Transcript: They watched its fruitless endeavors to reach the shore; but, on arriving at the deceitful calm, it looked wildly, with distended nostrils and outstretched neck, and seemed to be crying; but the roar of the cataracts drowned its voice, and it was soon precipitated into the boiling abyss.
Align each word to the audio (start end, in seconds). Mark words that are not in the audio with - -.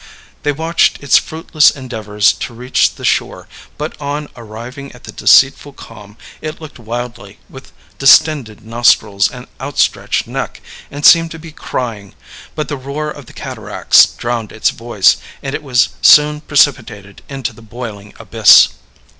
They 0.41 0.51
watched 0.51 1.03
its 1.03 1.19
fruitless 1.19 1.69
endeavors 1.69 2.33
to 2.33 2.55
reach 2.55 2.95
the 2.95 3.05
shore; 3.05 3.47
but, 3.77 3.95
on 4.01 4.29
arriving 4.35 4.91
at 4.93 5.03
the 5.03 5.11
deceitful 5.11 5.73
calm, 5.73 6.17
it 6.41 6.59
looked 6.59 6.79
wildly, 6.79 7.37
with 7.47 7.71
distended 7.99 8.65
nostrils 8.65 9.29
and 9.29 9.45
outstretched 9.59 10.25
neck, 10.25 10.59
and 10.89 11.05
seemed 11.05 11.29
to 11.29 11.37
be 11.37 11.51
crying; 11.51 12.15
but 12.55 12.67
the 12.67 12.77
roar 12.77 13.11
of 13.11 13.27
the 13.27 13.33
cataracts 13.33 14.07
drowned 14.07 14.51
its 14.51 14.71
voice, 14.71 15.17
and 15.43 15.53
it 15.53 15.61
was 15.61 15.89
soon 16.01 16.41
precipitated 16.41 17.21
into 17.29 17.53
the 17.53 17.61
boiling 17.61 18.15
abyss. 18.19 18.69